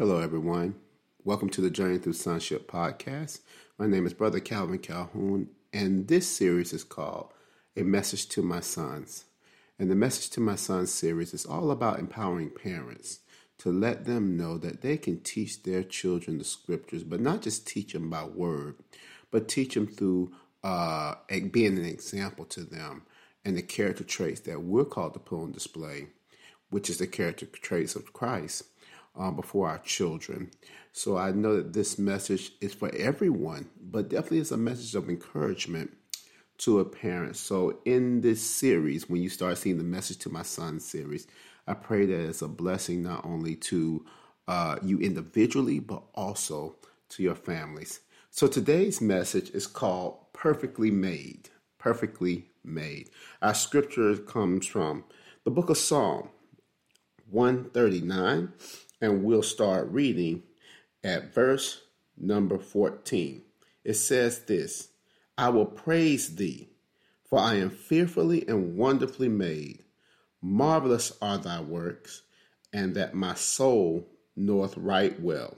[0.00, 0.76] Hello, everyone.
[1.24, 3.40] Welcome to the Journey Through Sonship podcast.
[3.80, 7.32] My name is Brother Calvin Calhoun, and this series is called
[7.76, 9.24] A Message to My Sons.
[9.76, 13.18] And the Message to My Sons series is all about empowering parents
[13.58, 17.66] to let them know that they can teach their children the scriptures, but not just
[17.66, 18.76] teach them by word,
[19.32, 20.30] but teach them through
[20.62, 21.16] uh,
[21.50, 23.02] being an example to them
[23.44, 26.06] and the character traits that we're called to put on display,
[26.70, 28.62] which is the character traits of Christ
[29.18, 30.50] uh, before our children.
[30.92, 35.08] So I know that this message is for everyone, but definitely it's a message of
[35.08, 35.96] encouragement
[36.58, 37.36] to a parent.
[37.36, 41.26] So in this series, when you start seeing the message to my son series,
[41.66, 44.04] I pray that it's a blessing not only to
[44.46, 46.76] uh, you individually, but also
[47.10, 48.00] to your families.
[48.30, 51.50] So today's message is called Perfectly Made.
[51.78, 53.10] Perfectly Made.
[53.42, 55.04] Our scripture comes from
[55.44, 56.30] the book of Psalm
[57.30, 58.52] 139
[59.00, 60.42] and we'll start reading
[61.04, 61.82] at verse
[62.16, 63.42] number 14.
[63.84, 64.88] It says this
[65.36, 66.68] I will praise thee,
[67.24, 69.84] for I am fearfully and wonderfully made.
[70.40, 72.22] Marvelous are thy works,
[72.72, 75.56] and that my soul knoweth right well.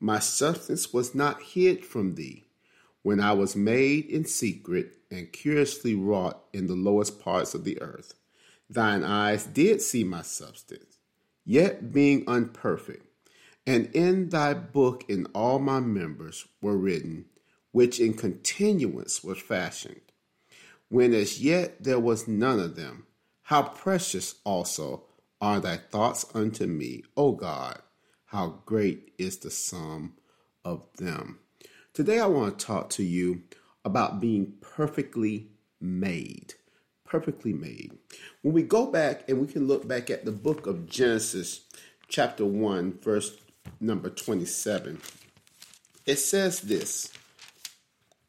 [0.00, 2.46] My substance was not hid from thee
[3.02, 7.80] when I was made in secret and curiously wrought in the lowest parts of the
[7.80, 8.14] earth.
[8.70, 10.91] Thine eyes did see my substance
[11.44, 13.06] yet being unperfect.
[13.66, 17.26] And in thy book in all my members were written,
[17.70, 20.00] which in continuance was fashioned,
[20.88, 23.06] when as yet there was none of them.
[23.44, 25.04] How precious also
[25.40, 27.80] are thy thoughts unto me, O God!
[28.26, 30.14] How great is the sum
[30.64, 31.38] of them.
[31.92, 33.42] Today I want to talk to you
[33.84, 36.54] about being perfectly made
[37.12, 37.92] perfectly made.
[38.40, 41.60] When we go back and we can look back at the book of Genesis,
[42.08, 43.36] chapter 1, verse
[43.80, 44.98] number 27,
[46.06, 47.12] it says this.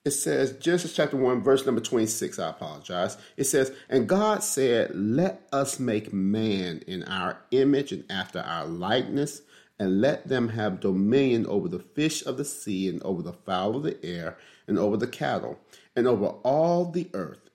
[0.03, 3.15] It says, Genesis chapter 1, verse number 26, I apologize.
[3.37, 8.65] It says, And God said, Let us make man in our image and after our
[8.65, 9.43] likeness,
[9.79, 13.77] and let them have dominion over the fish of the sea, and over the fowl
[13.77, 15.57] of the air, and over the cattle,
[15.95, 17.42] and over all the earth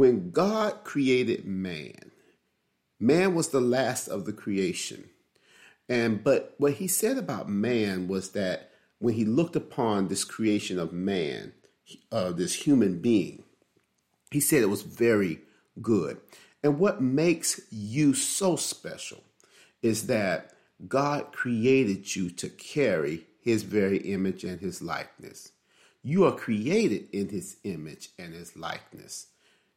[0.00, 2.10] When God created man,
[2.98, 5.10] man was the last of the creation.
[5.90, 10.78] And but what he said about man was that when he looked upon this creation
[10.78, 11.52] of man,
[12.10, 13.42] uh, this human being,
[14.30, 15.40] he said it was very
[15.82, 16.16] good.
[16.62, 19.22] And what makes you so special
[19.82, 20.54] is that
[20.88, 25.52] God created you to carry his very image and his likeness.
[26.02, 29.26] You are created in his image and his likeness.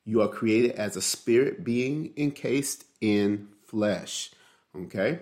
[0.05, 4.31] You are created as a spirit being encased in flesh.
[4.75, 5.19] Okay?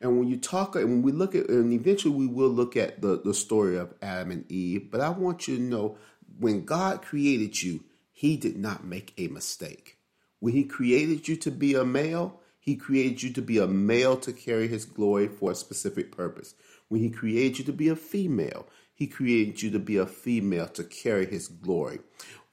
[0.00, 3.02] And when you talk, and when we look at, and eventually we will look at
[3.02, 5.98] the, the story of Adam and Eve, but I want you to know
[6.38, 9.98] when God created you, He did not make a mistake.
[10.38, 14.16] When He created you to be a male, He created you to be a male
[14.18, 16.54] to carry His glory for a specific purpose.
[16.88, 20.68] When He created you to be a female, He created you to be a female
[20.68, 21.98] to carry His glory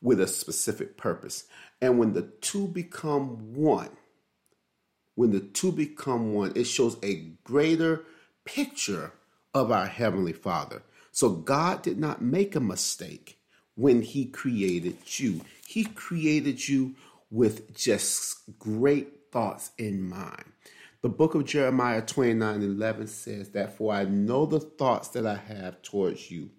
[0.02, 1.46] with a specific purpose.
[1.82, 3.90] And when the two become one,
[5.16, 8.04] when the two become one, it shows a greater
[8.46, 9.14] picture
[9.54, 10.84] of our Heavenly Father.
[11.12, 13.40] So God did not make a mistake
[13.76, 15.42] when He created you.
[15.68, 16.96] He created you
[17.32, 20.46] with just great thoughts in mind.
[21.02, 25.36] The book of Jeremiah 29 11 says that, For I know the thoughts that I
[25.36, 26.50] have towards you,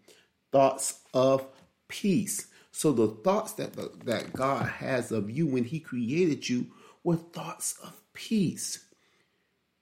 [0.52, 1.46] thoughts of
[1.88, 2.48] peace
[2.78, 6.68] so the thoughts that that God has of you when he created you
[7.02, 8.86] were thoughts of peace.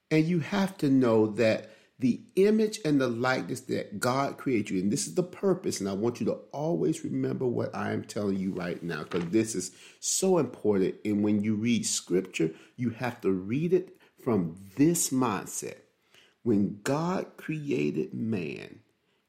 [0.09, 4.81] And you have to know that the image and the likeness that God created you,
[4.81, 8.03] and this is the purpose, and I want you to always remember what I am
[8.03, 10.95] telling you right now, because this is so important.
[11.05, 15.81] And when you read scripture, you have to read it from this mindset.
[16.41, 18.79] When God created man,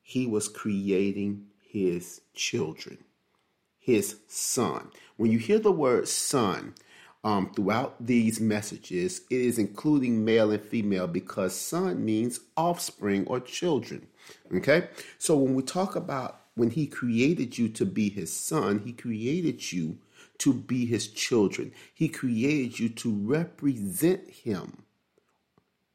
[0.00, 3.04] he was creating his children
[3.88, 4.90] his son.
[5.16, 6.74] When you hear the word son,
[7.24, 13.40] um, throughout these messages, it is including male and female because son means offspring or
[13.40, 14.06] children.
[14.54, 14.88] Okay?
[15.16, 19.72] So when we talk about when he created you to be his son, he created
[19.72, 19.96] you
[20.36, 21.72] to be his children.
[21.94, 24.82] He created you to represent him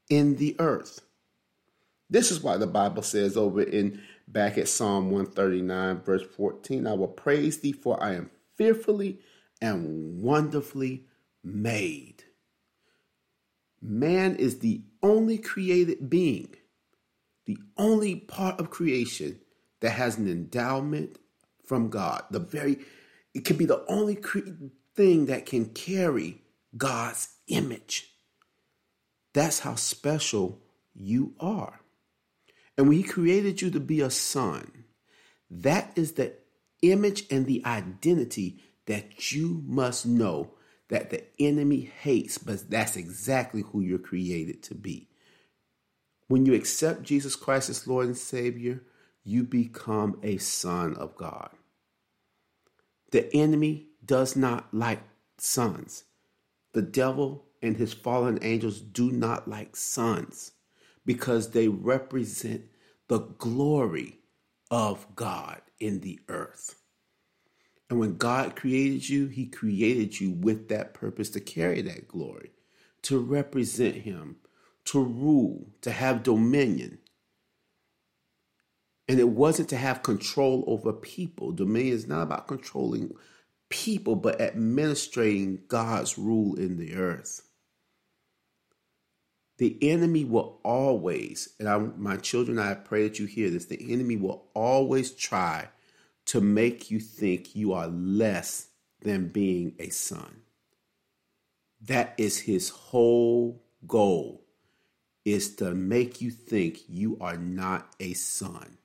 [0.10, 1.02] in the earth.
[2.10, 6.94] This is why the Bible says over in back at Psalm 139, verse 14, I
[6.94, 9.20] will praise thee, for I am fearfully
[9.62, 11.06] and wonderfully
[11.44, 12.24] made.
[13.82, 16.56] Man is the only created being,
[17.46, 19.40] the only part of creation
[19.82, 21.18] that has an endowment
[21.66, 22.24] from God.
[22.32, 22.80] The very,
[23.34, 24.40] it can be the only cre-
[24.96, 26.42] thing that can carry
[26.78, 28.10] God's image.
[29.34, 30.60] That's how special
[30.94, 31.83] you are.
[32.78, 34.86] And when He created you to be a son,
[35.50, 36.34] that is the
[36.82, 40.56] image and the identity that you must know
[40.90, 45.10] that the enemy hates, but that's exactly who you're created to be.
[46.28, 48.82] When you accept Jesus Christ as Lord and Savior,
[49.24, 51.50] you become a son of God.
[53.12, 55.04] The enemy does not like
[55.38, 56.04] sons.
[56.74, 60.53] The devil and his fallen angels do not like sons
[61.06, 62.64] because they represent
[63.08, 64.20] the glory
[64.72, 66.76] of God in the earth.
[67.90, 72.52] And when God created you, He created you with that purpose to carry that glory,
[73.04, 74.38] to represent Him,
[74.86, 77.00] to rule, to have dominion.
[79.08, 81.52] And it wasn't to have control over people.
[81.52, 83.12] Dominion is not about controlling
[83.70, 87.42] people, but administrating God's rule in the earth.
[89.58, 93.94] The enemy will always, and I, my children, I pray that you hear this, the
[93.94, 95.70] enemy will always try
[96.26, 98.68] to make you think you are less
[99.02, 100.42] than being a son.
[101.82, 104.44] That is his whole goal
[105.26, 108.78] is to make you think you are not a son.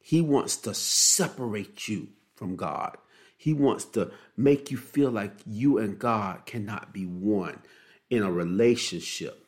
[0.00, 2.96] He wants to separate you from God.
[3.36, 7.60] He wants to make you feel like you and God cannot be one
[8.10, 9.46] in a relationship.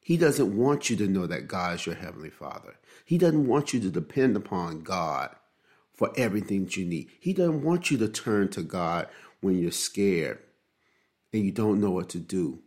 [0.00, 2.74] He doesn't want you to know that God is your Heavenly Father.
[3.04, 5.34] He doesn't want you to depend upon God
[5.94, 7.08] for everything that you need.
[7.20, 9.08] He doesn't want you to turn to God
[9.40, 10.38] when you're scared
[11.32, 12.60] and you don't know what to do.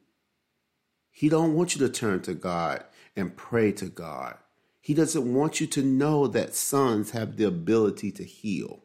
[1.12, 2.84] He don't want you to turn to God
[3.16, 4.38] and pray to God.
[4.82, 8.84] He doesn't want you to know that sons have the ability to heal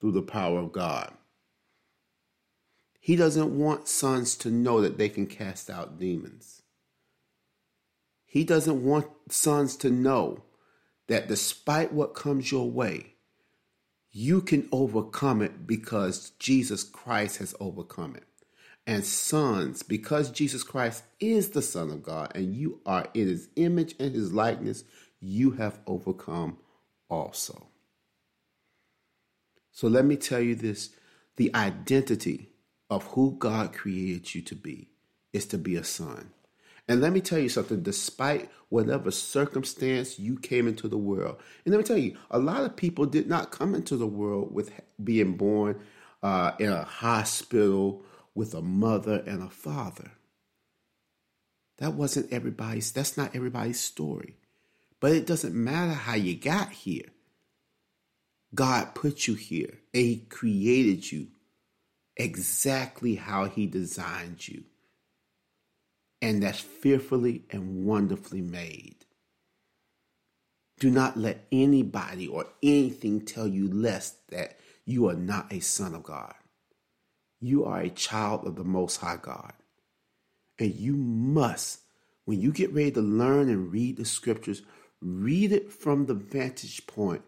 [0.00, 1.12] through the power of God.
[3.00, 6.62] He doesn't want sons to know that they can cast out demons.
[8.26, 10.44] He doesn't want sons to know
[11.08, 13.14] that despite what comes your way,
[14.12, 18.24] you can overcome it because Jesus Christ has overcome it.
[18.86, 23.48] And sons, because Jesus Christ is the Son of God and you are in his
[23.56, 24.84] image and his likeness,
[25.20, 26.58] you have overcome
[27.08, 27.68] also.
[29.72, 30.90] So let me tell you this
[31.36, 32.49] the identity
[32.90, 34.88] of who God created you to be
[35.32, 36.30] is to be a son.
[36.88, 41.72] And let me tell you something, despite whatever circumstance you came into the world, and
[41.72, 44.72] let me tell you, a lot of people did not come into the world with
[45.02, 45.78] being born
[46.22, 48.02] uh, in a hospital
[48.34, 50.10] with a mother and a father.
[51.78, 54.36] That wasn't everybody's, that's not everybody's story.
[54.98, 57.06] But it doesn't matter how you got here.
[58.54, 61.28] God put you here and He created you
[62.16, 64.64] exactly how He designed you
[66.22, 68.96] and that's fearfully and wonderfully made.
[70.78, 75.94] Do not let anybody or anything tell you less that you are not a son
[75.94, 76.34] of God.
[77.40, 79.52] You are a child of the Most High God.
[80.58, 81.80] And you must,
[82.24, 84.62] when you get ready to learn and read the scriptures,
[85.00, 87.22] read it from the vantage point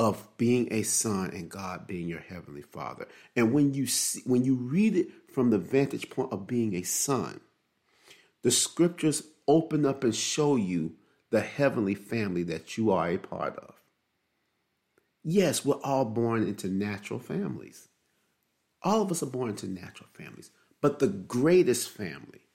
[0.00, 3.06] of being a son and God being your heavenly Father.
[3.36, 6.82] And when you see, when you read it from the vantage point of being a
[6.84, 7.42] son,
[8.40, 10.94] the scriptures open up and show you
[11.28, 13.74] the heavenly family that you are a part of.
[15.22, 17.88] Yes, we're all born into natural families.
[18.82, 20.50] All of us are born into natural families.
[20.80, 22.46] But the greatest family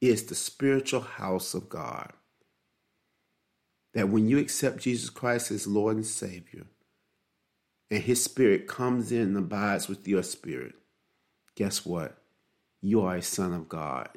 [0.00, 2.12] is the spiritual house of God.
[3.98, 6.66] That when you accept Jesus Christ as Lord and Savior,
[7.90, 10.74] and His Spirit comes in and abides with your spirit,
[11.56, 12.16] guess what?
[12.80, 14.10] You are a son of God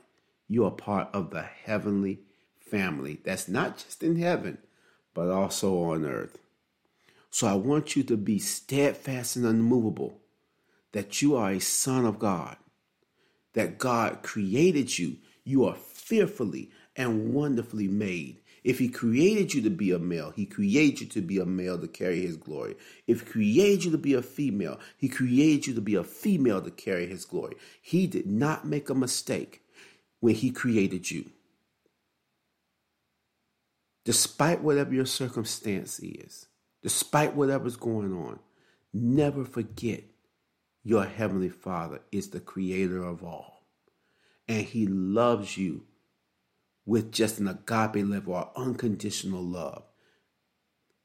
[0.51, 2.19] you are part of the heavenly
[2.59, 4.57] family that's not just in heaven,
[5.13, 6.39] but also on earth.
[7.29, 10.19] So I want you to be steadfast and unmovable,
[10.91, 12.57] that you are a son of God,
[13.53, 15.19] that God created you.
[15.45, 18.41] You are fearfully and wonderfully made.
[18.63, 21.79] If he created you to be a male, he created you to be a male
[21.79, 22.75] to carry his glory.
[23.07, 26.61] If he created you to be a female, he created you to be a female
[26.61, 27.55] to carry his glory.
[27.81, 29.63] He did not make a mistake
[30.19, 31.31] when he created you.
[34.05, 36.47] Despite whatever your circumstance is,
[36.83, 38.39] despite whatever's going on,
[38.93, 40.03] never forget
[40.83, 43.63] your heavenly Father is the creator of all.
[44.47, 45.83] And he loves you
[46.85, 49.83] with just an agape level or unconditional love.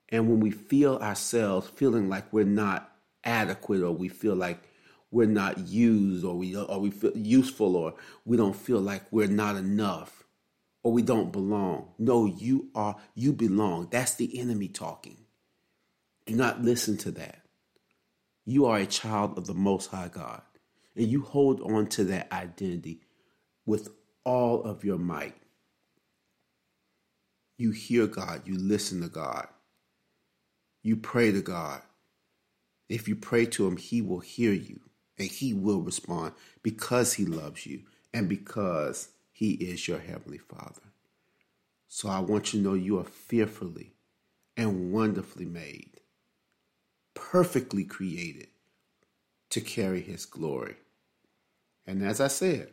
[0.08, 2.92] And when we feel ourselves feeling like we're not
[3.24, 4.62] adequate or we feel like
[5.10, 9.26] we're not used or we or we feel useful or we don't feel like we're
[9.26, 10.24] not enough
[10.82, 11.88] or we don't belong.
[11.98, 13.88] No, you are you belong.
[13.90, 15.18] That's the enemy talking.
[16.26, 17.42] Do not listen to that.
[18.44, 20.42] You are a child of the most high God.
[20.94, 23.02] And you hold on to that identity
[23.64, 23.90] with
[24.24, 25.34] all of your might.
[27.56, 29.48] You hear God, you listen to God,
[30.82, 31.82] you pray to God.
[32.88, 34.80] If you pray to Him, He will hear you
[35.18, 36.32] and He will respond
[36.62, 37.82] because He loves you
[38.12, 40.82] and because He is your Heavenly Father.
[41.88, 43.94] So I want you to know you are fearfully
[44.56, 46.00] and wonderfully made,
[47.14, 48.48] perfectly created
[49.50, 50.76] to carry His glory.
[51.86, 52.70] And as I said,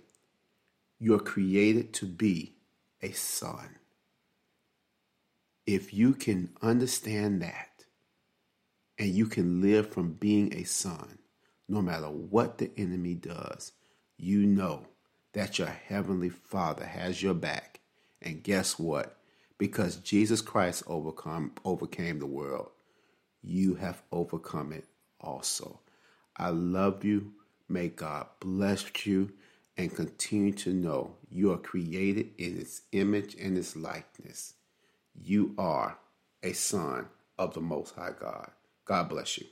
[0.99, 2.55] you're created to be
[3.01, 3.77] a son.
[5.65, 7.85] If you can understand that
[8.99, 11.19] and you can live from being a son,
[11.69, 13.71] no matter what the enemy does,
[14.17, 14.87] you know
[15.33, 17.79] that your heavenly Father has your back.
[18.21, 19.17] And guess what?
[19.57, 22.71] Because Jesus Christ overcome overcame the world,
[23.41, 24.85] you have overcome it
[25.21, 25.79] also.
[26.35, 27.33] I love you.
[27.69, 29.31] May God bless you
[29.77, 34.55] and continue to know you are created in his image and his likeness.
[35.15, 35.97] You are
[36.43, 38.51] a son of the Most High God.
[38.85, 39.47] God bless you.